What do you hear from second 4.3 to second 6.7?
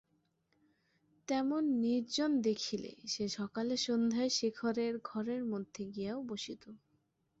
শেখরের ঘরের মধ্যে গিয়াও বসিত।